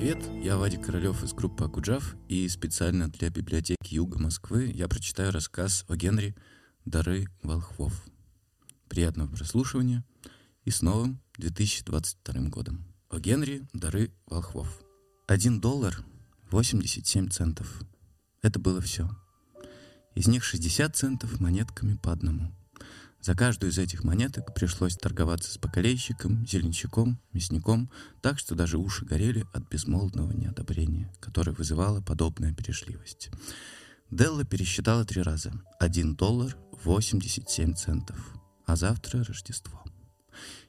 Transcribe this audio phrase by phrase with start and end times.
[0.00, 0.30] привет!
[0.42, 5.84] Я Вадик Королёв из группы Акуджав, и специально для библиотеки Юга Москвы я прочитаю рассказ
[5.88, 6.34] о Генри
[6.86, 7.92] «Дары волхвов».
[8.88, 10.02] Приятного прослушивания
[10.64, 12.86] и с новым 2022 годом.
[13.10, 14.80] О Генри «Дары волхвов».
[15.26, 16.02] Один доллар
[16.50, 17.82] 87 центов.
[18.40, 19.10] Это было все.
[20.14, 22.54] Из них 60 центов монетками по одному–
[23.20, 27.90] за каждую из этих монеток пришлось торговаться с бакалейщиком, зеленщиком, мясником,
[28.22, 33.30] так что даже уши горели от безмолвного неодобрения, которое вызывало подобная перешливость.
[34.10, 35.52] Делла пересчитала три раза.
[35.78, 38.34] Один доллар 87 центов.
[38.64, 39.84] А завтра Рождество.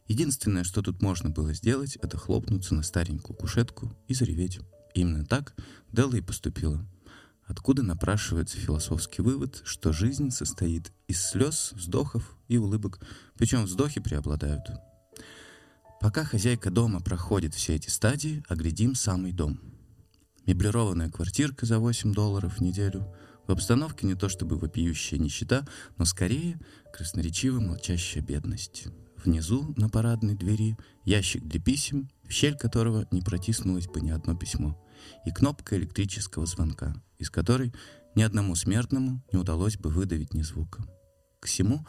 [0.07, 4.59] Единственное, что тут можно было сделать, это хлопнуться на старенькую кушетку и зареветь.
[4.93, 5.55] Именно так
[5.93, 6.85] Делла и поступила–
[7.45, 12.99] откуда напрашивается философский вывод, что жизнь состоит из слез, вздохов и улыбок,
[13.37, 14.63] причем вздохи преобладают.
[15.99, 19.59] Пока хозяйка дома проходит все эти стадии, оглядим самый дом.
[20.47, 23.13] Меблированная квартирка за 8 долларов в неделю,
[23.47, 26.59] в обстановке не то чтобы вопиющая нищета, но скорее
[26.91, 28.87] красноречиво молчащая бедность.
[29.23, 34.35] Внизу, на парадной двери, ящик для писем, в щель которого не протиснулось бы ни одно
[34.35, 34.81] письмо,
[35.25, 37.71] и кнопка электрического звонка— из которой
[38.15, 40.83] ни одному смертному не удалось бы выдавить ни звука.
[41.39, 41.85] К всему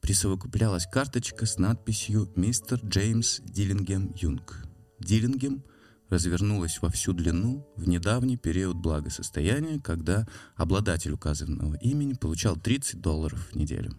[0.00, 4.64] присовокуплялась карточка с надписью «Мистер Джеймс Диллингем Юнг».
[5.00, 5.64] Диллингем
[6.08, 13.48] развернулась во всю длину в недавний период благосостояния, когда обладатель указанного имени получал 30 долларов
[13.50, 13.92] в неделю.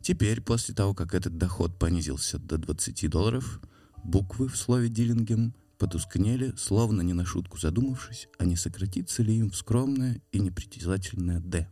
[0.00, 3.60] Теперь, после того, как этот доход понизился до 20 долларов,
[4.04, 9.50] буквы в слове «Диллингем» потускнели, словно не на шутку задумавшись, а не сократится ли им
[9.50, 11.68] в скромное и непритязательное «Д».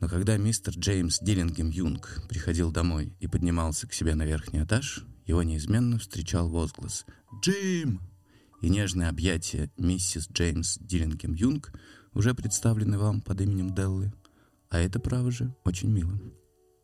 [0.00, 5.04] Но когда мистер Джеймс Диллингем Юнг приходил домой и поднимался к себе на верхний этаж,
[5.24, 7.06] его неизменно встречал возглас
[7.40, 8.00] «Джим!»
[8.60, 11.72] и нежное объятие миссис Джеймс Диллингем Юнг,
[12.12, 14.12] уже представлены вам под именем Деллы,
[14.68, 16.20] а это, право же, очень мило.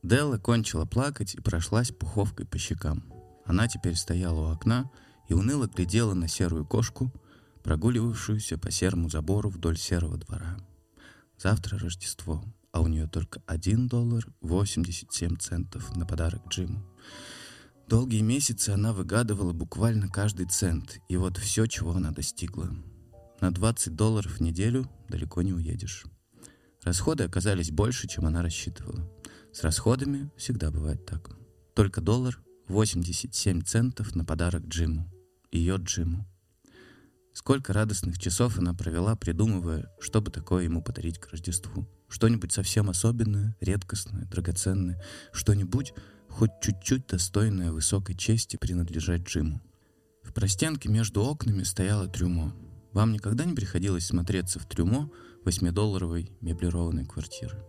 [0.05, 3.05] Делла кончила плакать и прошлась пуховкой по щекам.
[3.45, 4.91] Она теперь стояла у окна
[5.29, 7.13] и уныло глядела на серую кошку,
[7.63, 10.57] прогуливавшуюся по серому забору вдоль серого двора.
[11.39, 16.85] Завтра Рождество, а у нее только один доллар 87 центов на подарок Джиму.
[17.89, 22.71] Долгие месяцы она выгадывала буквально каждый цент, и вот все, чего она достигла.
[23.41, 26.05] На 20 долларов в неделю далеко не уедешь.
[26.83, 29.11] Расходы оказались больше, чем она рассчитывала.
[29.53, 31.37] С расходами всегда бывает так.
[31.75, 35.11] Только доллар 87 центов на подарок Джиму
[35.51, 36.27] ее Джиму.
[37.33, 41.87] Сколько радостных часов она провела, придумывая, что бы такое ему подарить к Рождеству.
[42.09, 45.03] Что-нибудь совсем особенное, редкостное, драгоценное.
[45.33, 45.93] Что-нибудь,
[46.31, 49.61] хоть чуть-чуть достойное высокой чести принадлежать Джиму.
[50.23, 52.55] В простенке между окнами стояло трюмо.
[52.93, 55.11] Вам никогда не приходилось смотреться в трюмо
[55.45, 57.63] восьмидолларовой меблированной квартиры?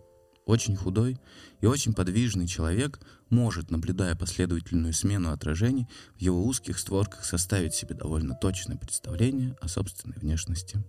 [0.48, 1.20] Очень худой
[1.60, 5.86] и очень подвижный человек может, наблюдая последовательную смену отражений,
[6.16, 10.82] в его узких створках составить себе довольно точное представление о собственной внешности.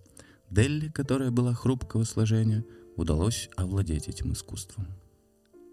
[0.49, 2.63] Делли, которая была хрупкого сложения,
[2.95, 4.87] удалось овладеть этим искусством.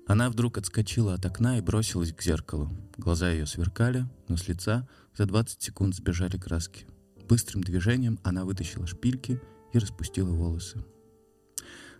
[0.09, 2.77] Она вдруг отскочила от окна и бросилась к зеркалу.
[2.97, 6.87] Глаза ее сверкали, но с лица за 20 секунд сбежали краски.
[7.29, 9.41] Быстрым движением она вытащила шпильки
[9.73, 10.85] и распустила волосы.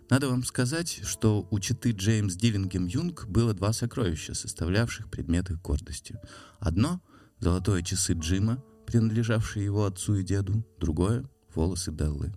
[0.09, 5.61] Надо вам сказать, что у читы Джеймс Диллингем Юнг было два сокровища, составлявших предмет их
[5.61, 6.17] гордости.
[6.59, 7.01] Одно—
[7.39, 12.33] золотое часы Джима, принадлежавшие его отцу и деду, другое— волосы Деллы.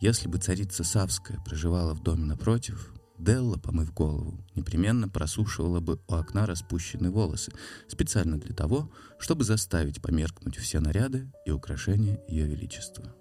[0.00, 6.14] Если бы царица Савская проживала в доме напротив, Делла, помыв голову, непременно просушивала бы у
[6.14, 7.52] окна распущенные волосы,
[7.88, 13.14] специально для того, чтобы заставить померкнуть все наряды и украшения Ее Величества.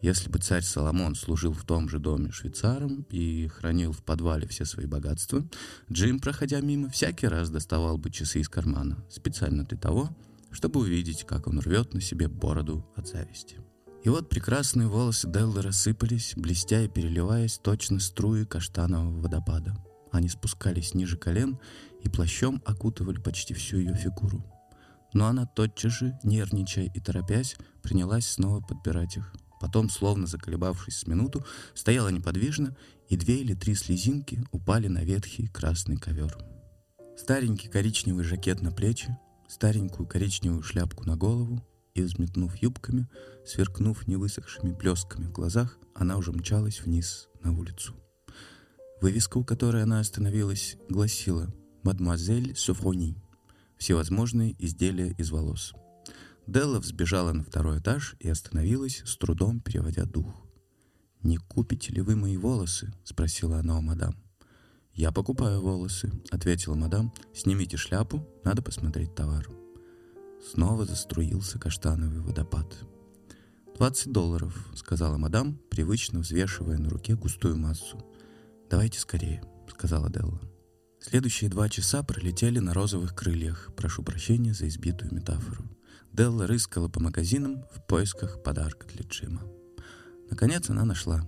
[0.00, 4.64] Если бы царь Соломон служил в том же доме швейцаром и хранил в подвале все
[4.64, 5.44] свои богатства,
[5.90, 10.16] Джим, проходя мимо, всякий раз доставал бы часы из кармана, специально для того,
[10.52, 13.60] чтобы увидеть, как он рвет на себе бороду от зависти.
[14.04, 19.76] И вот прекрасные волосы Деллы рассыпались, блестя и переливаясь точно струи каштанового водопада.
[20.12, 21.58] Они спускались ниже колен
[22.04, 24.44] и плащом окутывали почти всю ее фигуру.
[25.12, 31.06] Но она тотчас же, нервничая и торопясь, принялась снова подбирать их– Потом, словно заколебавшись с
[31.06, 31.44] минуту,
[31.74, 32.76] стояла неподвижно,
[33.08, 36.36] и две или три слезинки упали на ветхий красный ковер.
[37.16, 39.16] Старенький коричневый жакет на плечи,
[39.48, 41.64] старенькую коричневую шляпку на голову,
[41.94, 43.08] и, взметнув юбками,
[43.44, 47.96] сверкнув невысохшими блесками в глазах, она уже мчалась вниз на улицу.
[49.00, 51.52] Вывеска, у которой она остановилась, гласила
[51.82, 53.16] «Мадемуазель Софрони»—
[53.78, 55.72] всевозможные изделия из волос—
[56.48, 60.46] Делла взбежала на второй этаж и остановилась, с трудом переводя дух.
[61.22, 64.16] «Не купите ли вы мои волосы?»— спросила она у мадам.
[64.94, 67.12] «Я покупаю волосы»,— ответила мадам.
[67.34, 69.46] «Снимите шляпу, надо посмотреть товар».
[70.50, 72.78] Снова заструился каштановый водопад.
[73.76, 78.02] «Двадцать долларов»,— сказала мадам, привычно взвешивая на руке густую массу.
[78.70, 80.40] «Давайте скорее»,— сказала Делла.
[80.98, 83.68] Следующие два часа пролетели на розовых крыльях.
[83.76, 85.77] Прошу прощения за избитую метафору.
[86.12, 89.42] Делла рыскала по магазинам в поисках подарка для Джима.
[90.30, 91.22] Наконец она нашла.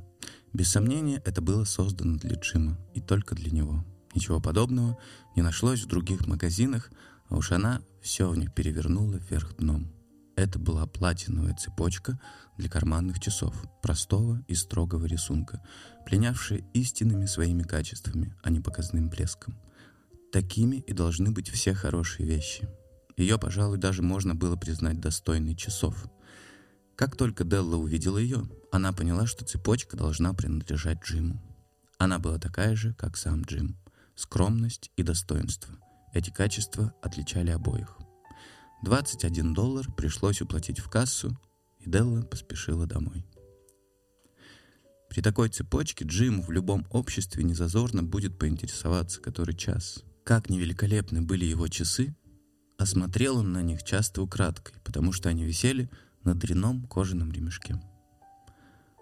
[0.52, 3.84] Без сомнения, это было создано для Джима, и только для него.
[4.14, 4.98] Ничего подобного
[5.36, 6.90] не нашлось в других магазинах,
[7.28, 9.92] а уж она все в них перевернула вверх дном.
[10.36, 12.18] Это была платиновая цепочка
[12.56, 15.62] для карманных часов, простого и строгого рисунка,
[16.06, 19.58] пленявшая истинными своими качествами, а не показным блеском.
[20.32, 22.68] Такими и должны быть все хорошие вещи.
[23.16, 26.06] Ее, пожалуй, даже можно было признать достойной часов.
[26.96, 31.42] Как только Делла увидела ее, она поняла, что цепочка должна принадлежать Джиму.
[31.98, 33.76] Она была такая же, как сам Джим.
[34.14, 35.74] Скромность и достоинство.
[36.12, 37.98] Эти качества отличали обоих.
[38.82, 41.38] 21 доллар пришлось уплатить в кассу,
[41.78, 43.26] и Делла поспешила домой.
[45.10, 50.04] При такой цепочке Джиму в любом обществе незазорно будет поинтересоваться который час.
[50.24, 52.14] Как невеликолепны были его часы,
[52.80, 55.90] осмотрел он на них часто украдкой, потому что они висели
[56.24, 57.78] на дряном кожаном ремешке.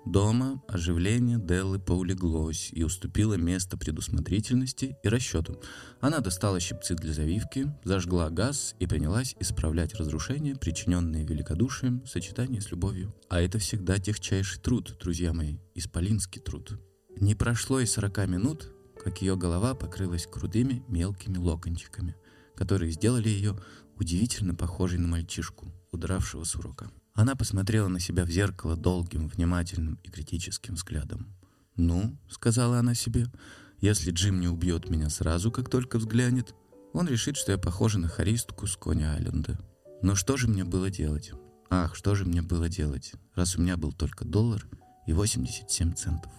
[0.05, 5.61] Дома оживление Деллы поулеглось и уступило место предусмотрительности и расчету.
[6.01, 12.61] Она достала щипцы для завивки, зажгла газ и принялась исправлять разрушения, причиненные великодушием в сочетании
[12.61, 13.15] с любовью.
[13.29, 16.81] А это всегда техчайший труд, друзья мои, исполинский труд.
[17.21, 18.73] Не прошло и сорока минут,
[19.03, 22.17] как ее голова покрылась крутыми мелкими локончиками,
[22.59, 23.57] которые сделали ее
[24.01, 26.91] удивительно похожей на мальчишку, удравшего с урока.
[27.15, 31.29] Она посмотрела на себя в зеркало долгим, внимательным и критическим взглядом.
[31.77, 33.27] «Ну»,— сказала она себе,—
[33.81, 36.53] «если Джим не убьет меня сразу, как только взглянет,
[36.93, 39.57] он решит, что я похожа на харистку с Кони-Айленда.
[40.03, 41.31] Но что же мне было делать?
[41.71, 44.67] Ах, что же мне было делать, раз у меня был только доллар
[45.07, 46.33] и 87 центов?»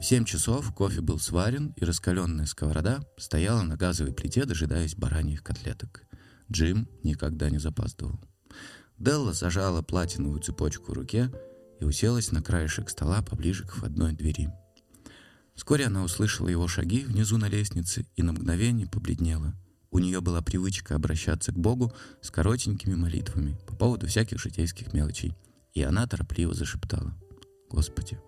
[0.00, 5.42] В семь часов кофе был сварен, и раскаленная сковорода стояла на газовой плите, дожидаясь бараньих
[5.42, 6.04] котлеток.
[6.50, 8.18] Джим никогда не запаздывал.
[8.96, 11.30] Делла зажала платиновую цепочку в руке
[11.80, 14.48] и уселась на краешек стола поближе к входной двери.
[15.54, 19.54] Вскоре она услышала его шаги внизу на лестнице и на мгновение побледнела.
[19.90, 21.92] У нее была привычка обращаться к Богу
[22.22, 25.36] с коротенькими молитвами по поводу всяких житейских мелочей,
[25.74, 27.14] и она торопливо зашептала
[27.68, 28.18] «Господи,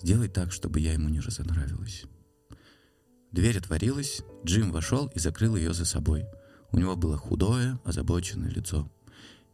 [0.00, 2.04] сделай так, чтобы я ему не разонравилась».
[3.32, 6.24] Дверь отворилась, Джим вошел и закрыл ее за собой.
[6.72, 8.90] У него было худое, озабоченное лицо–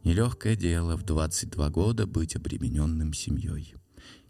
[0.07, 3.75] Нелегкое дело в 22 года быть обремененным семьей.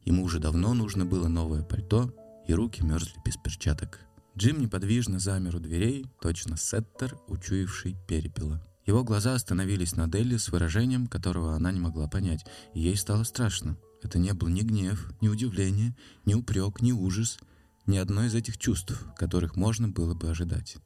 [0.06, 2.12] Ему уже давно нужно было новое пальто,
[2.48, 4.00] и руки мерзли без перчаток.
[4.36, 8.66] Джим неподвижно замер у дверей, точно сеттер, учуявший перепела.
[8.88, 12.44] Его глаза остановились на Делли с выражением, которого она не могла понять,
[12.74, 13.78] и ей стало страшно.
[14.02, 15.96] Это не был ни гнев, ни удивление,
[16.26, 17.40] ни упрек, ни ужас,
[17.86, 20.78] ни одно из этих чувств, которых можно было бы ожидать.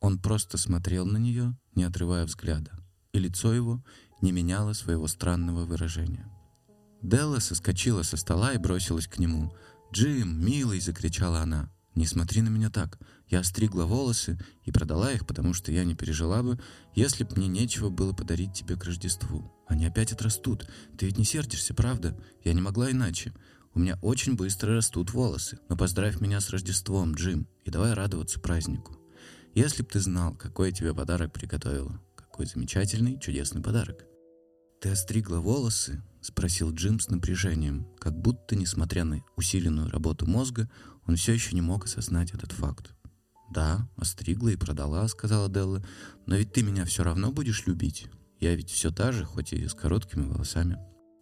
[0.00, 2.72] Он просто смотрел на нее, не отрывая взгляда,
[3.12, 3.82] и лицо его
[4.20, 6.28] не меняла своего странного выражения.
[7.02, 9.54] Делла соскочила со стола и бросилась к нему.
[9.92, 11.70] «Джим, милый!»— закричала она.
[11.94, 12.98] «Не смотри на меня так.
[13.28, 16.58] Я остригла волосы и продала их, потому что я не пережила бы,
[16.94, 19.52] если б мне нечего было подарить тебе к Рождеству.
[19.66, 20.68] Они опять отрастут.
[20.98, 22.16] Ты ведь не сердишься, правда?
[22.44, 23.32] Я не могла иначе.
[23.74, 25.58] У меня очень быстро растут волосы.
[25.68, 28.96] Но поздравь меня с Рождеством, Джим, и давай радоваться празднику.
[29.54, 32.00] Если б ты знал, какой я тебе подарок приготовила.
[32.14, 34.04] Какой замечательный, чудесный подарок.
[34.80, 40.68] «Ты остригла волосы?»— спросил Джим с напряжением, как будто, несмотря на усиленную работу мозга,
[41.06, 42.92] он все еще не мог осознать этот факт.
[43.50, 45.84] «Да, остригла и продала»,— сказала Делла,—
[46.26, 48.08] «но ведь ты меня все равно будешь любить.
[48.40, 50.78] Я ведь все та же, хоть и с короткими волосами».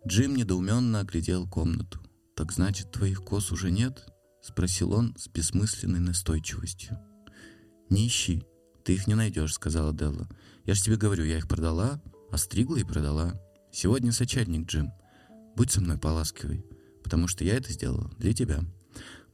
[0.06, 2.00] Джим недоуменно оглядел комнату.
[2.34, 4.06] «Так значит, твоих кос уже нет?»—
[4.42, 6.98] спросил он с бессмысленной настойчивостью.
[7.90, 8.44] «Не ищи,
[8.84, 10.28] ты их не найдешь»,— сказала Делла.
[10.64, 12.02] «Я же тебе говорю, я их продала,
[12.32, 13.40] остригла и продала.
[13.70, 14.92] Сегодня сочельник, Джим.
[15.54, 16.64] Будь со мной поласкивый,
[17.04, 18.60] потому что я это сделала для тебя.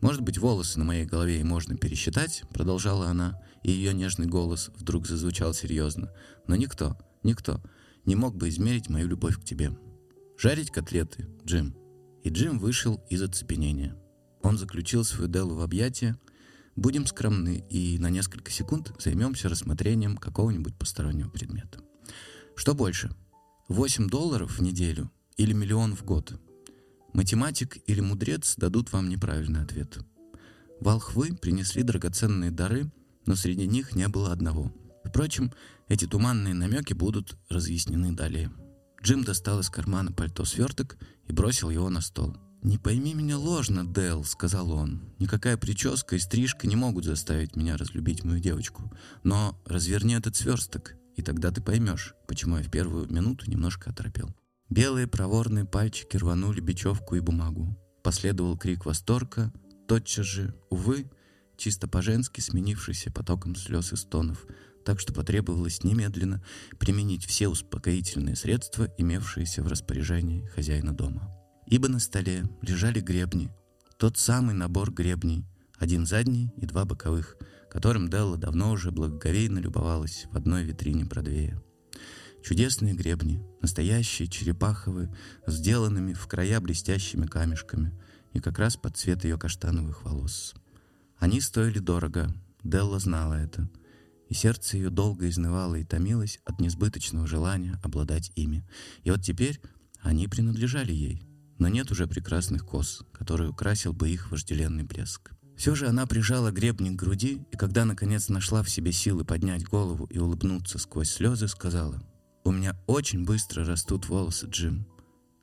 [0.01, 4.71] Может быть, волосы на моей голове и можно пересчитать, продолжала она, и ее нежный голос
[4.77, 6.13] вдруг зазвучал серьезно.
[6.47, 7.61] Но никто, никто
[8.05, 9.77] не мог бы измерить мою любовь к тебе.
[10.39, 11.75] Жарить котлеты, Джим.
[12.23, 13.97] И Джим вышел из оцепенения.
[14.43, 16.17] Он заключил свою Делу в объятия.
[16.77, 21.81] Будем скромны и на несколько секунд займемся рассмотрением какого-нибудь постороннего предмета.
[22.55, 23.11] Что больше,
[23.69, 26.41] 8 долларов в неделю или миллион в год?
[27.19, 29.99] Математик или мудрец дадут вам неправильный ответ.
[30.79, 32.93] Волхвы принесли драгоценные дары,
[33.27, 34.73] но среди них не было одного.
[35.05, 35.53] Впрочем,
[35.89, 38.53] эти туманные намеки будут разъяснены далее.
[39.03, 40.97] Джим достал из кармана пальто сверток
[41.27, 42.37] и бросил его на стол.
[42.63, 45.03] «Не пойми меня ложно, Дэл»,— сказал он.
[45.19, 48.93] «Никакая прическа и стрижка не могут заставить меня разлюбить мою девочку.
[49.25, 54.33] Но разверни этот сверсток, и тогда ты поймешь, почему я в первую минуту немножко оторопел».
[54.71, 57.79] Белые проворные пальчики рванули бечевку и бумагу.
[58.03, 59.53] Последовал крик восторга,
[59.87, 61.11] тотчас же, увы,
[61.57, 64.47] чисто по-женски сменившийся потоком слез и стонов—
[64.89, 66.43] так что потребовалось немедленно
[66.79, 71.31] применить все успокоительные средства, имевшиеся в распоряжении хозяина дома.
[71.67, 73.51] Ибо на столе лежали гребни,
[73.99, 75.45] тот самый набор гребней,
[75.77, 77.37] один задний и два боковых,
[77.71, 81.63] которым Делла давно уже благоговейно любовалась в одной витрине Бродвея.
[82.43, 85.15] Чудесные гребни, настоящие черепаховые,
[85.47, 87.93] сделанными в края блестящими камешками
[88.33, 90.55] и как раз под цвет ее каштановых волос.
[91.19, 93.69] Они стоили дорого, Делла знала это—
[94.29, 98.65] и сердце ее долго изнывало и томилось от несбыточного желания обладать ими.
[99.03, 99.61] И вот теперь
[100.01, 101.23] они принадлежали ей,
[101.59, 105.33] но нет уже прекрасных кос, который украсил бы их вожделенный блеск.
[105.57, 109.65] Все же она прижала гребник к груди, и когда наконец нашла в себе силы поднять
[109.65, 112.01] голову и улыбнуться сквозь слезы, сказала,
[112.49, 114.87] «У меня очень быстро растут волосы, Джим».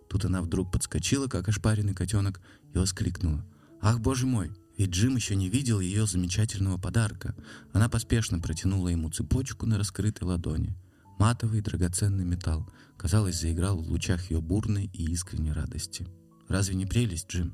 [0.09, 2.41] Тут она вдруг подскочила, как ошпаренный котенок,
[2.73, 3.45] и воскликнула,
[3.79, 7.35] «Ах, боже мой, ведь Джим еще не видел ее замечательного подарка.
[7.73, 10.75] Она поспешно протянула ему цепочку на раскрытой ладони.
[11.19, 16.07] Матовый драгоценный металл, казалось, заиграл в лучах ее бурной и искренней радости.
[16.47, 17.53] «Разве не прелесть, Джим?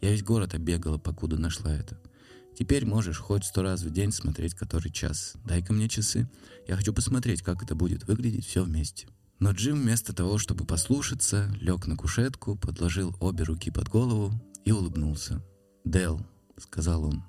[0.00, 2.00] Я весь город оббегала, покуда нашла это.
[2.58, 5.34] Теперь можешь хоть сто раз в день смотреть который час.
[5.44, 6.28] Дай-ка мне часы.
[6.68, 9.08] Я хочу посмотреть, как это будет выглядеть все вместе».
[9.38, 14.32] Но Джим вместо того, чтобы послушаться, лег на кушетку, подложил обе руки под голову
[14.64, 15.42] и улыбнулся.
[15.84, 16.24] «Дэл,—
[16.58, 17.24] сказал он.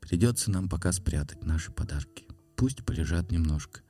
[0.00, 2.26] «Придется нам пока спрятать наши подарки.
[2.56, 3.80] Пусть полежат немножко.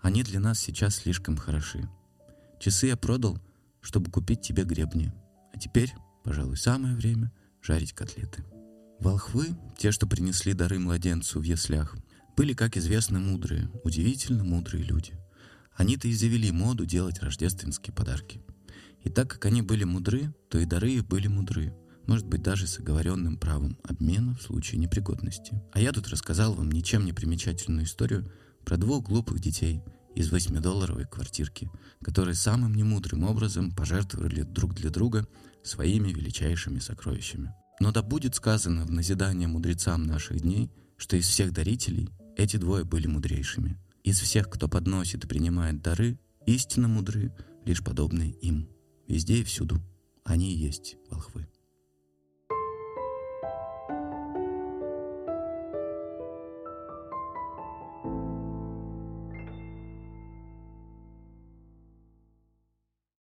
[0.00, 1.88] Они для нас сейчас слишком хороши.
[2.58, 3.38] Часы я продал,
[3.80, 5.12] чтобы купить тебе гребни.
[5.54, 8.44] А теперь, пожалуй, самое время жарить котлеты».
[9.02, 11.96] Волхвы, те, что принесли дары младенцу в яслях,
[12.36, 15.14] были, как известно, мудрые, удивительно мудрые люди.
[15.74, 18.40] Они-то и завели моду делать рождественские подарки.
[19.02, 21.74] И так как они были мудры, то и дары их были мудры
[22.06, 25.60] может быть даже с оговоренным правом обмена в случае непригодности.
[25.72, 28.30] А я тут рассказал вам ничем не примечательную историю
[28.64, 29.82] про двух глупых детей
[30.14, 31.68] из восьмидолларовой квартирки,
[32.04, 35.26] которые самым немудрым образом пожертвовали друг для друга
[35.64, 37.52] своими величайшими сокровищами.
[37.80, 42.84] Но да будет сказано в назидание мудрецам наших дней, что из всех дарителей эти двое
[42.84, 43.78] были мудрейшими.
[44.04, 47.32] Из всех, кто подносит и принимает дары, истинно мудры
[47.64, 48.68] лишь подобные им.
[49.08, 49.80] Везде и всюду
[50.24, 51.48] они и есть волхвы.